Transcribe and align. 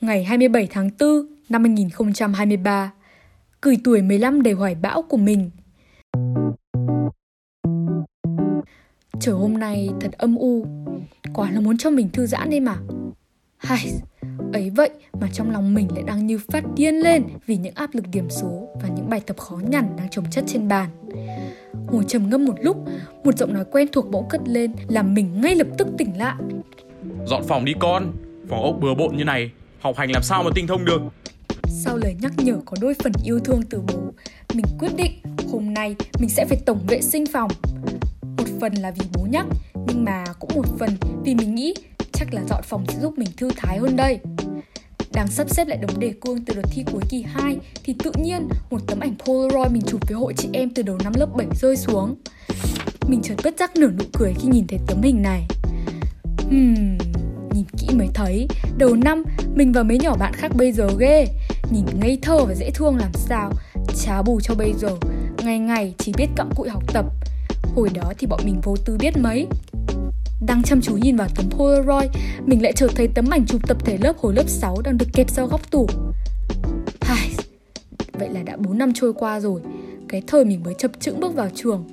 ngày 0.00 0.24
27 0.24 0.66
tháng 0.70 0.90
4 1.00 1.08
năm 1.48 1.64
2023. 1.64 2.92
cười 3.60 3.78
tuổi 3.84 4.02
15 4.02 4.42
đầy 4.42 4.54
hoài 4.54 4.74
bão 4.74 5.02
của 5.02 5.16
mình. 5.16 5.50
Trời 9.20 9.34
hôm 9.34 9.58
nay 9.58 9.90
thật 10.00 10.12
âm 10.12 10.36
u, 10.36 10.66
quả 11.34 11.50
là 11.50 11.60
muốn 11.60 11.76
cho 11.76 11.90
mình 11.90 12.08
thư 12.12 12.26
giãn 12.26 12.50
đi 12.50 12.60
mà. 12.60 12.76
Hay, 13.56 13.92
ấy 14.52 14.70
vậy 14.70 14.90
mà 15.20 15.28
trong 15.32 15.50
lòng 15.50 15.74
mình 15.74 15.88
lại 15.94 16.02
đang 16.06 16.26
như 16.26 16.38
phát 16.52 16.64
điên 16.76 16.94
lên 16.94 17.22
vì 17.46 17.56
những 17.56 17.74
áp 17.74 17.94
lực 17.94 18.04
điểm 18.12 18.30
số 18.30 18.68
và 18.82 18.88
những 18.88 19.10
bài 19.10 19.20
tập 19.26 19.38
khó 19.38 19.60
nhằn 19.70 19.96
đang 19.96 20.08
chồng 20.10 20.24
chất 20.30 20.44
trên 20.46 20.68
bàn. 20.68 20.90
Ngồi 21.92 22.04
trầm 22.08 22.30
ngâm 22.30 22.44
một 22.44 22.54
lúc, 22.60 22.76
một 23.24 23.38
giọng 23.38 23.54
nói 23.54 23.64
quen 23.72 23.88
thuộc 23.92 24.10
bỗng 24.10 24.28
cất 24.28 24.40
lên 24.44 24.72
làm 24.88 25.14
mình 25.14 25.40
ngay 25.40 25.54
lập 25.54 25.66
tức 25.78 25.88
tỉnh 25.98 26.18
lại. 26.18 26.36
Dọn 27.26 27.42
phòng 27.48 27.64
đi 27.64 27.74
con, 27.78 28.12
phòng 28.48 28.62
ốc 28.62 28.76
bừa 28.80 28.94
bộn 28.94 29.16
như 29.16 29.24
này, 29.24 29.50
học 29.80 29.96
hành 29.96 30.10
làm 30.10 30.22
sao 30.22 30.42
mà 30.42 30.50
tinh 30.54 30.66
thông 30.66 30.84
được. 30.84 31.00
Sau 31.68 31.96
lời 31.96 32.14
nhắc 32.20 32.32
nhở 32.36 32.56
có 32.64 32.76
đôi 32.80 32.94
phần 33.02 33.12
yêu 33.24 33.40
thương 33.44 33.62
từ 33.70 33.80
bố, 33.80 34.12
mình 34.54 34.64
quyết 34.78 34.96
định 34.96 35.12
hôm 35.52 35.74
nay 35.74 35.96
mình 36.18 36.28
sẽ 36.28 36.46
phải 36.48 36.58
tổng 36.66 36.86
vệ 36.88 37.00
sinh 37.00 37.26
phòng. 37.32 37.50
Một 38.22 38.46
phần 38.60 38.74
là 38.74 38.90
vì 38.90 39.06
bố 39.14 39.26
nhắc, 39.30 39.46
nhưng 39.86 40.04
mà 40.04 40.24
cũng 40.38 40.50
một 40.54 40.66
phần 40.78 40.90
vì 41.24 41.34
mình 41.34 41.54
nghĩ 41.54 41.74
chắc 42.12 42.34
là 42.34 42.42
dọn 42.48 42.62
phòng 42.64 42.84
sẽ 42.88 42.98
giúp 43.00 43.18
mình 43.18 43.28
thư 43.36 43.50
thái 43.56 43.78
hơn 43.78 43.96
đây. 43.96 44.18
Đang 45.12 45.28
sắp 45.28 45.50
xếp 45.50 45.68
lại 45.68 45.78
đống 45.78 46.00
đề 46.00 46.12
cương 46.20 46.44
từ 46.44 46.54
đợt 46.54 46.68
thi 46.70 46.84
cuối 46.92 47.02
kỳ 47.10 47.22
2 47.22 47.56
thì 47.84 47.94
tự 48.04 48.12
nhiên 48.22 48.48
một 48.70 48.78
tấm 48.86 49.00
ảnh 49.00 49.14
Polaroid 49.26 49.72
mình 49.72 49.82
chụp 49.86 50.00
với 50.08 50.16
hội 50.18 50.34
chị 50.36 50.48
em 50.52 50.70
từ 50.70 50.82
đầu 50.82 50.98
năm 51.04 51.12
lớp 51.16 51.28
7 51.36 51.46
rơi 51.60 51.76
xuống. 51.76 52.14
Mình 53.08 53.20
chợt 53.22 53.34
bất 53.44 53.58
giác 53.58 53.76
nở 53.76 53.88
nụ 53.98 54.04
cười 54.12 54.34
khi 54.40 54.48
nhìn 54.48 54.66
thấy 54.66 54.78
tấm 54.86 55.02
hình 55.02 55.22
này. 55.22 55.46
Hmm, 56.50 56.98
nhìn 57.54 57.64
kỹ 57.78 57.88
mới 57.94 58.08
thấy 58.14 58.48
đầu 58.78 58.96
năm 58.96 59.24
mình 59.54 59.72
và 59.72 59.82
mấy 59.82 59.98
nhỏ 59.98 60.16
bạn 60.16 60.32
khác 60.34 60.52
bây 60.56 60.72
giờ 60.72 60.88
ghê 60.98 61.26
nhìn 61.70 61.84
ngây 62.00 62.18
thơ 62.22 62.44
và 62.44 62.54
dễ 62.54 62.70
thương 62.70 62.96
làm 62.96 63.12
sao 63.14 63.52
chá 63.96 64.22
bù 64.22 64.40
cho 64.40 64.54
bây 64.54 64.72
giờ 64.72 64.90
ngày 65.44 65.58
ngày 65.58 65.94
chỉ 65.98 66.12
biết 66.16 66.26
cặm 66.36 66.50
cụi 66.56 66.68
học 66.68 66.82
tập 66.92 67.06
hồi 67.76 67.88
đó 67.94 68.12
thì 68.18 68.26
bọn 68.26 68.40
mình 68.44 68.60
vô 68.62 68.76
tư 68.84 68.96
biết 69.00 69.16
mấy 69.16 69.46
đang 70.46 70.62
chăm 70.62 70.80
chú 70.80 70.96
nhìn 70.96 71.16
vào 71.16 71.28
tấm 71.36 71.50
Polaroid, 71.50 72.10
mình 72.46 72.62
lại 72.62 72.72
chợt 72.72 72.88
thấy 72.94 73.08
tấm 73.14 73.30
ảnh 73.30 73.46
chụp 73.46 73.60
tập 73.68 73.76
thể 73.84 73.98
lớp 74.02 74.18
hồi 74.18 74.34
lớp 74.34 74.48
6 74.48 74.76
đang 74.84 74.98
được 74.98 75.06
kẹp 75.12 75.30
sau 75.30 75.46
góc 75.46 75.70
tủ. 75.70 75.86
Hai, 77.00 77.30
vậy 78.12 78.28
là 78.28 78.42
đã 78.42 78.56
4 78.56 78.78
năm 78.78 78.92
trôi 78.94 79.12
qua 79.12 79.40
rồi, 79.40 79.60
cái 80.08 80.22
thời 80.26 80.44
mình 80.44 80.62
mới 80.62 80.74
chập 80.74 80.90
chững 81.00 81.20
bước 81.20 81.34
vào 81.34 81.48
trường. 81.54 81.84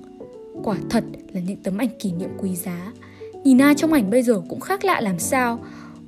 Quả 0.64 0.78
thật 0.90 1.04
là 1.34 1.42
những 1.42 1.64
tấm 1.64 1.78
ảnh 1.78 2.00
kỷ 2.00 2.12
niệm 2.12 2.30
quý 2.38 2.56
giá. 2.56 2.92
Nhìn 3.46 3.58
ai 3.58 3.76
trong 3.76 3.94
ảnh 3.94 4.10
bây 4.10 4.24
giờ 4.24 4.42
cũng 4.50 4.60
khác 4.60 4.86
lạ 4.86 5.02
làm 5.02 5.20
sao. 5.20 5.60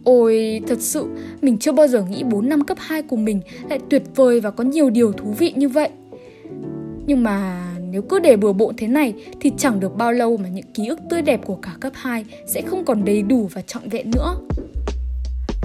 Ôi, 0.04 0.62
thật 0.68 0.78
sự, 0.82 1.06
mình 1.42 1.58
chưa 1.58 1.72
bao 1.72 1.88
giờ 1.88 2.04
nghĩ 2.04 2.24
4 2.24 2.50
năm 2.50 2.64
cấp 2.64 2.78
2 2.82 3.02
của 3.02 3.16
mình 3.16 3.42
lại 3.70 3.80
tuyệt 3.90 4.04
vời 4.16 4.40
và 4.40 4.52
có 4.52 4.64
nhiều 4.64 4.90
điều 4.90 5.12
thú 5.12 5.32
vị 5.32 5.54
như 5.56 5.70
vậy. 5.70 5.90
Nhưng 7.06 7.24
mà 7.24 7.68
nếu 7.92 8.02
cứ 8.02 8.20
để 8.20 8.38
bừa 8.38 8.54
bộn 8.54 8.76
thế 8.78 8.88
này 8.88 9.14
thì 9.42 9.52
chẳng 9.58 9.80
được 9.80 9.96
bao 9.98 10.12
lâu 10.12 10.38
mà 10.38 10.50
những 10.50 10.66
ký 10.74 10.88
ức 10.88 11.00
tươi 11.10 11.22
đẹp 11.22 11.42
của 11.46 11.56
cả 11.56 11.72
cấp 11.80 11.94
2 11.96 12.26
sẽ 12.48 12.62
không 12.62 12.86
còn 12.86 13.06
đầy 13.06 13.22
đủ 13.22 13.50
và 13.54 13.62
trọn 13.62 13.90
vẹn 13.90 14.12
nữa. 14.12 14.36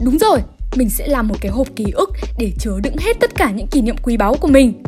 Đúng 0.04 0.18
rồi, 0.18 0.38
mình 0.76 0.90
sẽ 0.90 1.06
làm 1.08 1.28
một 1.28 1.36
cái 1.40 1.52
hộp 1.52 1.76
ký 1.76 1.84
ức 1.94 2.10
để 2.38 2.52
chứa 2.58 2.80
đựng 2.82 2.96
hết 2.98 3.16
tất 3.20 3.34
cả 3.34 3.50
những 3.50 3.66
kỷ 3.66 3.82
niệm 3.82 3.96
quý 4.02 4.16
báu 4.16 4.36
của 4.40 4.48
mình. 4.48 4.82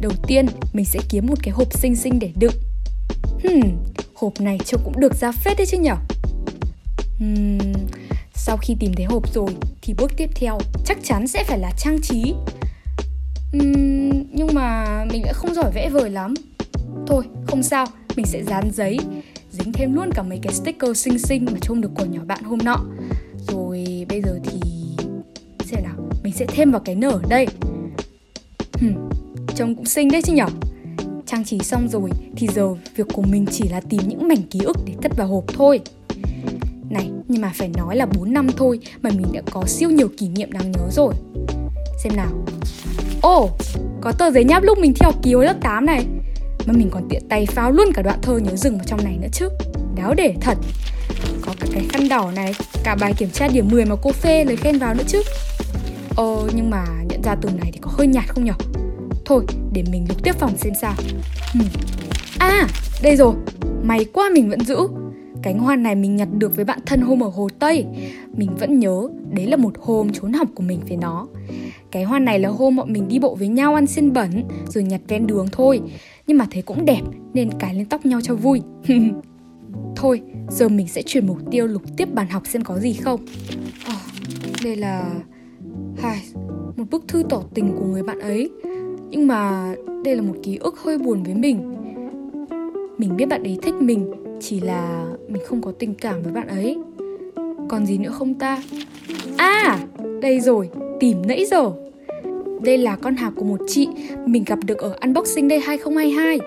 Đầu 0.00 0.12
tiên, 0.26 0.46
mình 0.72 0.84
sẽ 0.84 1.00
kiếm 1.08 1.26
một 1.26 1.38
cái 1.42 1.54
hộp 1.54 1.72
xinh 1.72 1.96
xinh 1.96 2.18
để 2.18 2.30
đựng. 2.38 2.54
Hmm, 3.42 3.70
hộp 4.18 4.40
này 4.40 4.58
trông 4.64 4.80
cũng 4.84 5.00
được 5.00 5.14
ra 5.14 5.32
phết 5.32 5.56
đấy 5.58 5.66
chứ 5.66 5.78
nhở? 5.78 5.96
uhm, 7.24 7.58
sau 8.34 8.56
khi 8.56 8.76
tìm 8.80 8.92
thấy 8.96 9.04
hộp 9.04 9.34
rồi 9.34 9.50
thì 9.82 9.94
bước 9.94 10.10
tiếp 10.16 10.30
theo 10.34 10.58
chắc 10.84 10.98
chắn 11.02 11.26
sẽ 11.26 11.44
phải 11.44 11.58
là 11.58 11.70
trang 11.78 11.98
trí. 12.02 12.34
Uhm, 13.56 14.24
nhưng 14.32 14.48
mà 14.54 14.86
mình 15.12 15.22
lại 15.24 15.32
không 15.34 15.54
giỏi 15.54 15.70
vẽ 15.74 15.90
vời 15.90 16.10
lắm. 16.10 16.34
Thôi 17.06 17.24
không 17.46 17.62
sao 17.62 17.86
mình 18.16 18.26
sẽ 18.26 18.44
dán 18.44 18.70
giấy 18.72 18.98
dính 19.50 19.72
thêm 19.72 19.94
luôn 19.94 20.10
cả 20.14 20.22
mấy 20.22 20.38
cái 20.42 20.52
sticker 20.52 20.96
xinh 20.96 21.18
xinh 21.18 21.44
mà 21.44 21.58
trông 21.60 21.80
được 21.80 21.90
của 21.94 22.04
nhỏ 22.04 22.20
bạn 22.26 22.42
hôm 22.42 22.58
nọ. 22.64 22.84
Rồi 23.48 24.06
bây 24.08 24.22
giờ 24.22 24.38
thì 24.44 24.60
xem 25.64 25.82
nào 25.82 25.94
mình 26.22 26.32
sẽ 26.32 26.46
thêm 26.46 26.70
vào 26.70 26.80
cái 26.84 26.94
nở 26.94 27.20
đây. 27.28 27.46
Hmm, 28.80 29.08
trông 29.56 29.74
cũng 29.74 29.86
xinh 29.86 30.08
đấy 30.08 30.22
chứ 30.22 30.32
nhở? 30.32 30.46
Trang 31.28 31.44
trí 31.44 31.58
xong 31.58 31.88
rồi 31.88 32.10
thì 32.36 32.48
giờ 32.54 32.74
việc 32.96 33.06
của 33.12 33.22
mình 33.22 33.46
chỉ 33.50 33.68
là 33.68 33.80
tìm 33.80 34.00
những 34.06 34.28
mảnh 34.28 34.42
ký 34.50 34.60
ức 34.64 34.76
để 34.86 34.92
cất 35.02 35.16
vào 35.16 35.26
hộp 35.26 35.44
thôi 35.48 35.80
này, 36.90 37.10
nhưng 37.28 37.42
mà 37.42 37.52
phải 37.54 37.68
nói 37.76 37.96
là 37.96 38.06
4 38.06 38.32
năm 38.32 38.48
thôi 38.56 38.80
mà 39.02 39.10
mình 39.10 39.26
đã 39.32 39.42
có 39.50 39.64
siêu 39.66 39.90
nhiều 39.90 40.08
kỷ 40.18 40.28
niệm 40.28 40.52
đáng 40.52 40.72
nhớ 40.72 40.88
rồi. 40.90 41.14
Xem 41.98 42.16
nào. 42.16 42.30
Ồ, 43.22 43.44
oh, 43.44 43.50
có 44.00 44.12
tờ 44.12 44.30
giấy 44.30 44.44
nháp 44.44 44.62
lúc 44.62 44.78
mình 44.78 44.94
theo 45.00 45.12
kỳ 45.22 45.34
lớp 45.34 45.56
8 45.60 45.86
này. 45.86 46.06
Mà 46.66 46.72
mình 46.72 46.90
còn 46.90 47.08
tiện 47.08 47.22
tay 47.28 47.46
pháo 47.46 47.72
luôn 47.72 47.92
cả 47.94 48.02
đoạn 48.02 48.18
thơ 48.22 48.38
nhớ 48.38 48.56
rừng 48.56 48.76
vào 48.76 48.84
trong 48.86 49.04
này 49.04 49.18
nữa 49.22 49.28
chứ. 49.32 49.48
Đáo 49.96 50.14
để 50.14 50.34
thật. 50.40 50.58
Có 51.42 51.54
cả 51.60 51.66
cái 51.72 51.84
khăn 51.88 52.08
đỏ 52.08 52.30
này, 52.36 52.52
cả 52.84 52.96
bài 53.00 53.14
kiểm 53.18 53.30
tra 53.30 53.48
điểm 53.48 53.68
10 53.70 53.84
mà 53.84 53.96
cô 54.02 54.12
phê 54.12 54.44
lời 54.44 54.56
khen 54.56 54.78
vào 54.78 54.94
nữa 54.94 55.04
chứ. 55.06 55.22
Ờ, 56.16 56.48
nhưng 56.54 56.70
mà 56.70 56.84
nhận 57.08 57.22
ra 57.22 57.36
từ 57.42 57.48
này 57.48 57.70
thì 57.72 57.78
có 57.82 57.90
hơi 57.94 58.06
nhạt 58.06 58.28
không 58.28 58.44
nhở? 58.44 58.54
Thôi, 59.28 59.44
để 59.72 59.84
mình 59.92 60.04
lục 60.08 60.22
tiếp 60.22 60.32
phòng 60.38 60.56
xem 60.56 60.72
sao. 60.80 60.94
Hmm. 61.52 61.62
À, 62.38 62.68
đây 63.02 63.16
rồi. 63.16 63.34
May 63.82 64.04
quá 64.04 64.30
mình 64.34 64.50
vẫn 64.50 64.60
giữ. 64.60 64.76
Cánh 65.42 65.58
hoa 65.58 65.76
này 65.76 65.94
mình 65.94 66.16
nhặt 66.16 66.28
được 66.32 66.56
với 66.56 66.64
bạn 66.64 66.78
thân 66.86 67.00
hôm 67.00 67.22
ở 67.22 67.28
Hồ 67.28 67.48
Tây. 67.58 67.84
Mình 68.32 68.56
vẫn 68.58 68.78
nhớ 68.78 69.08
Đấy 69.30 69.46
là 69.46 69.56
một 69.56 69.74
hôm 69.80 70.12
trốn 70.12 70.32
học 70.32 70.48
của 70.54 70.62
mình 70.62 70.80
với 70.88 70.96
nó. 70.96 71.26
Cái 71.90 72.04
hoa 72.04 72.18
này 72.18 72.38
là 72.38 72.48
hôm 72.48 72.76
bọn 72.76 72.92
mình 72.92 73.08
đi 73.08 73.18
bộ 73.18 73.34
với 73.34 73.48
nhau 73.48 73.74
ăn 73.74 73.86
xiên 73.86 74.12
bẩn 74.12 74.44
Rồi 74.68 74.84
nhặt 74.84 75.00
ven 75.08 75.26
đường 75.26 75.46
thôi. 75.52 75.80
Nhưng 76.26 76.38
mà 76.38 76.46
thấy 76.50 76.62
cũng 76.62 76.84
đẹp 76.84 77.02
Nên 77.34 77.50
cài 77.58 77.74
lên 77.74 77.86
tóc 77.86 78.06
nhau 78.06 78.20
cho 78.22 78.34
vui. 78.34 78.62
Thôi 79.96 80.20
giờ 80.50 80.68
mình 80.68 80.88
sẽ 80.88 81.02
chuyển 81.06 81.26
mục 81.26 81.38
tiêu 81.50 81.66
lục 81.66 81.82
tiếp 81.96 82.14
bàn 82.14 82.28
học 82.28 82.42
xem 82.46 82.64
có 82.64 82.78
gì 82.78 82.92
không. 82.92 83.20
Oh, 83.88 84.64
Đây 84.64 84.76
là 84.76 85.10
Hai, 85.98 86.22
một 86.76 86.84
bức 86.90 87.08
thư 87.08 87.22
tỏ 87.28 87.42
tình 87.54 87.76
của 87.78 87.84
người 87.84 88.02
bạn 88.02 88.20
ấy. 88.20 88.50
Nhưng 89.10 89.26
mà 89.26 89.74
đây 90.04 90.16
là 90.16 90.22
một 90.22 90.34
ký 90.42 90.56
ức 90.56 90.78
hơi 90.78 90.98
buồn 90.98 91.22
với 91.22 91.34
mình. 91.34 91.74
Mình 92.98 93.16
biết 93.16 93.26
bạn 93.26 93.42
ấy 93.42 93.58
thích 93.62 93.74
mình, 93.74 94.12
chỉ 94.40 94.60
là 94.60 95.06
mình 95.28 95.42
không 95.46 95.62
có 95.62 95.72
tình 95.78 95.94
cảm 95.94 96.22
với 96.22 96.32
bạn 96.32 96.48
ấy. 96.48 96.78
Còn 97.68 97.86
gì 97.86 97.98
nữa 97.98 98.10
không 98.10 98.34
ta? 98.34 98.62
À 99.36 99.78
đây 100.22 100.40
rồi, 100.40 100.70
tìm 101.00 101.16
nãy 101.26 101.44
giờ. 101.50 101.72
Đây 102.62 102.78
là 102.78 102.96
con 102.96 103.16
hạc 103.16 103.32
của 103.36 103.44
một 103.44 103.60
chị 103.68 103.88
mình 104.26 104.44
gặp 104.46 104.58
được 104.66 104.78
ở 104.78 104.98
unboxing 105.00 105.48
day 105.48 105.58
2022 105.58 106.38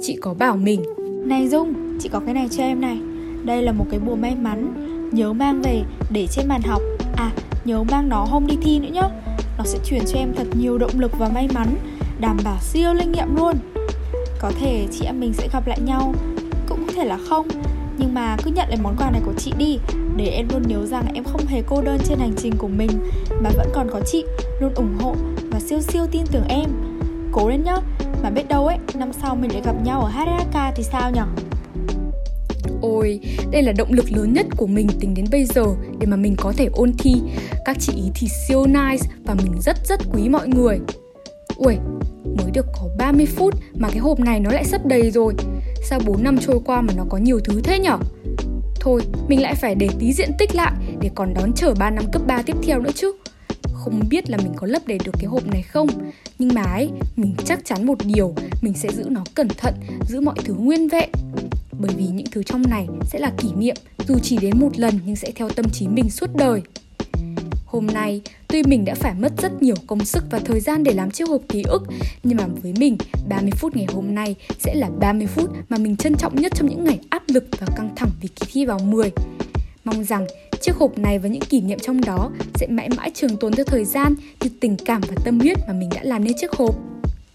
chị 0.00 0.18
có 0.20 0.34
bảo 0.34 0.56
mình, 0.56 0.82
này 1.24 1.48
dung, 1.48 1.74
chị 1.98 2.08
có 2.12 2.20
cái 2.20 2.34
này 2.34 2.48
cho 2.50 2.62
em 2.62 2.80
này. 2.80 2.98
Đây 3.44 3.62
là 3.62 3.72
một 3.72 3.84
cái 3.90 4.00
bùa 4.06 4.14
may 4.16 4.36
mắn, 4.42 4.72
nhớ 5.12 5.32
mang 5.32 5.62
về 5.62 5.82
để 6.12 6.26
trên 6.30 6.48
bàn 6.48 6.60
học. 6.64 6.82
À 7.16 7.30
nhớ 7.64 7.82
mang 7.90 8.08
nó 8.08 8.24
hôm 8.24 8.46
đi 8.46 8.56
thi 8.62 8.78
nữa 8.78 8.88
nhá 8.92 9.10
nó 9.58 9.64
sẽ 9.64 9.78
chuyển 9.84 10.02
cho 10.06 10.18
em 10.18 10.34
thật 10.36 10.46
nhiều 10.58 10.78
động 10.78 10.98
lực 10.98 11.12
và 11.18 11.28
may 11.28 11.48
mắn, 11.54 11.76
đảm 12.20 12.36
bảo 12.44 12.58
siêu 12.60 12.94
linh 12.94 13.12
nghiệm 13.12 13.36
luôn. 13.36 13.54
Có 14.40 14.50
thể 14.60 14.86
chị 14.92 15.04
em 15.04 15.20
mình 15.20 15.32
sẽ 15.32 15.48
gặp 15.52 15.66
lại 15.66 15.80
nhau, 15.80 16.14
cũng 16.68 16.86
có 16.86 16.92
thể 16.96 17.04
là 17.04 17.18
không. 17.28 17.48
Nhưng 17.98 18.14
mà 18.14 18.36
cứ 18.44 18.50
nhận 18.50 18.68
lấy 18.68 18.78
món 18.82 18.96
quà 18.96 19.10
này 19.10 19.20
của 19.24 19.32
chị 19.38 19.52
đi, 19.58 19.78
để 20.16 20.26
em 20.26 20.48
luôn 20.52 20.62
nhớ 20.66 20.86
rằng 20.86 21.04
em 21.14 21.24
không 21.24 21.46
hề 21.46 21.62
cô 21.66 21.82
đơn 21.82 21.98
trên 22.04 22.18
hành 22.18 22.32
trình 22.36 22.52
của 22.58 22.68
mình, 22.68 22.90
mà 23.42 23.50
vẫn 23.56 23.68
còn 23.74 23.88
có 23.92 24.00
chị 24.06 24.24
luôn 24.60 24.74
ủng 24.74 24.96
hộ 25.00 25.14
và 25.50 25.60
siêu 25.60 25.80
siêu 25.80 26.06
tin 26.10 26.22
tưởng 26.32 26.44
em. 26.48 26.70
Cố 27.32 27.48
lên 27.48 27.64
nhá, 27.64 27.76
mà 28.22 28.30
biết 28.30 28.48
đâu 28.48 28.66
ấy, 28.66 28.78
năm 28.94 29.12
sau 29.12 29.36
mình 29.36 29.52
lại 29.52 29.62
gặp 29.64 29.74
nhau 29.84 30.00
ở 30.00 30.10
HSK 30.10 30.76
thì 30.76 30.82
sao 30.82 31.10
nhở? 31.10 31.24
Ôi, 32.82 33.20
đây 33.50 33.62
là 33.62 33.72
động 33.72 33.92
lực 33.92 34.12
lớn 34.12 34.32
nhất 34.32 34.46
của 34.56 34.66
mình 34.66 34.88
tính 35.00 35.14
đến 35.14 35.24
bây 35.30 35.44
giờ 35.44 35.64
để 35.98 36.06
mà 36.06 36.16
mình 36.16 36.34
có 36.38 36.52
thể 36.56 36.68
ôn 36.72 36.92
thi. 36.98 37.14
Các 37.64 37.76
chị 37.80 37.92
ý 37.96 38.10
thì 38.14 38.28
siêu 38.48 38.66
nice 38.66 39.06
và 39.24 39.34
mình 39.34 39.52
rất 39.60 39.76
rất 39.86 40.00
quý 40.12 40.28
mọi 40.28 40.48
người. 40.48 40.78
Ui, 41.56 41.76
mới 42.24 42.50
được 42.52 42.66
có 42.72 42.88
30 42.98 43.26
phút 43.26 43.54
mà 43.74 43.88
cái 43.90 43.98
hộp 43.98 44.20
này 44.20 44.40
nó 44.40 44.50
lại 44.50 44.64
sắp 44.64 44.86
đầy 44.86 45.10
rồi. 45.10 45.34
Sao 45.84 46.00
4 46.06 46.22
năm 46.22 46.38
trôi 46.38 46.60
qua 46.64 46.80
mà 46.80 46.92
nó 46.96 47.04
có 47.10 47.18
nhiều 47.18 47.40
thứ 47.44 47.60
thế 47.64 47.78
nhở? 47.78 47.98
Thôi, 48.80 49.02
mình 49.28 49.42
lại 49.42 49.54
phải 49.54 49.74
để 49.74 49.88
tí 49.98 50.12
diện 50.12 50.30
tích 50.38 50.54
lại 50.54 50.72
để 51.00 51.10
còn 51.14 51.34
đón 51.34 51.52
chờ 51.52 51.74
3 51.74 51.90
năm 51.90 52.04
cấp 52.12 52.22
3 52.26 52.42
tiếp 52.42 52.56
theo 52.62 52.80
nữa 52.80 52.90
chứ. 52.94 53.12
Không 53.72 54.02
biết 54.10 54.30
là 54.30 54.36
mình 54.36 54.52
có 54.56 54.66
lấp 54.66 54.82
đầy 54.86 54.98
được 55.04 55.12
cái 55.18 55.26
hộp 55.26 55.46
này 55.46 55.62
không 55.62 55.88
Nhưng 56.38 56.54
mà 56.54 56.62
ấy, 56.62 56.90
mình 57.16 57.34
chắc 57.44 57.64
chắn 57.64 57.86
một 57.86 57.98
điều 58.04 58.34
Mình 58.62 58.74
sẽ 58.74 58.88
giữ 58.92 59.04
nó 59.08 59.24
cẩn 59.34 59.48
thận, 59.48 59.74
giữ 60.08 60.20
mọi 60.20 60.34
thứ 60.44 60.54
nguyên 60.54 60.88
vẹn 60.88 61.10
bởi 61.78 61.94
vì 61.96 62.06
những 62.06 62.26
thứ 62.30 62.42
trong 62.42 62.62
này 62.70 62.86
sẽ 63.04 63.18
là 63.18 63.32
kỷ 63.38 63.48
niệm 63.56 63.76
Dù 64.08 64.14
chỉ 64.22 64.38
đến 64.42 64.58
một 64.58 64.78
lần 64.78 65.00
nhưng 65.06 65.16
sẽ 65.16 65.30
theo 65.34 65.48
tâm 65.48 65.66
trí 65.72 65.88
mình 65.88 66.10
suốt 66.10 66.30
đời 66.34 66.62
Hôm 67.66 67.86
nay, 67.86 68.20
tuy 68.48 68.62
mình 68.62 68.84
đã 68.84 68.94
phải 68.94 69.14
mất 69.14 69.32
rất 69.42 69.62
nhiều 69.62 69.74
công 69.86 70.04
sức 70.04 70.24
và 70.30 70.38
thời 70.38 70.60
gian 70.60 70.84
để 70.84 70.92
làm 70.92 71.10
chiếc 71.10 71.28
hộp 71.28 71.42
ký 71.48 71.62
ức, 71.62 71.82
nhưng 72.22 72.38
mà 72.38 72.46
với 72.62 72.74
mình, 72.78 72.96
30 73.28 73.50
phút 73.56 73.76
ngày 73.76 73.86
hôm 73.94 74.14
nay 74.14 74.34
sẽ 74.58 74.74
là 74.74 74.90
30 75.00 75.26
phút 75.26 75.50
mà 75.68 75.78
mình 75.78 75.96
trân 75.96 76.14
trọng 76.14 76.36
nhất 76.36 76.52
trong 76.54 76.68
những 76.68 76.84
ngày 76.84 76.98
áp 77.10 77.22
lực 77.28 77.44
và 77.60 77.66
căng 77.76 77.90
thẳng 77.96 78.10
vì 78.20 78.28
kỳ 78.28 78.46
thi 78.52 78.66
vào 78.66 78.78
10. 78.78 79.10
Mong 79.84 80.04
rằng 80.04 80.26
Chiếc 80.60 80.76
hộp 80.76 80.98
này 80.98 81.18
và 81.18 81.28
những 81.28 81.42
kỷ 81.42 81.60
niệm 81.60 81.78
trong 81.78 82.00
đó 82.00 82.30
sẽ 82.54 82.66
mãi 82.66 82.88
mãi 82.96 83.10
trường 83.14 83.36
tồn 83.36 83.52
theo 83.52 83.64
thời 83.64 83.84
gian 83.84 84.14
như 84.40 84.50
tình 84.60 84.76
cảm 84.84 85.00
và 85.00 85.14
tâm 85.24 85.40
huyết 85.40 85.56
mà 85.66 85.72
mình 85.72 85.88
đã 85.94 86.00
làm 86.04 86.24
nên 86.24 86.32
chiếc 86.36 86.52
hộp. 86.52 86.87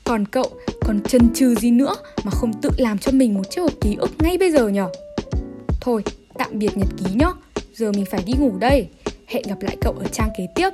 Còn 0.05 0.25
cậu 0.25 0.45
còn 0.81 1.01
chần 1.01 1.33
chừ 1.33 1.55
gì 1.55 1.71
nữa 1.71 1.95
mà 2.23 2.31
không 2.31 2.61
tự 2.61 2.69
làm 2.77 2.97
cho 2.97 3.11
mình 3.11 3.33
một 3.33 3.49
chiếc 3.49 3.61
hộp 3.61 3.73
ký 3.81 3.95
ức 3.99 4.11
ngay 4.19 4.37
bây 4.37 4.51
giờ 4.51 4.67
nhở? 4.67 4.89
Thôi, 5.81 6.03
tạm 6.37 6.59
biệt 6.59 6.77
nhật 6.77 6.87
ký 6.97 7.05
nhá. 7.13 7.27
Giờ 7.73 7.91
mình 7.91 8.05
phải 8.11 8.23
đi 8.25 8.33
ngủ 8.39 8.57
đây. 8.59 8.87
Hẹn 9.27 9.43
gặp 9.47 9.61
lại 9.61 9.77
cậu 9.81 9.93
ở 9.93 10.05
trang 10.11 10.29
kế 10.37 10.47
tiếp. 10.55 10.69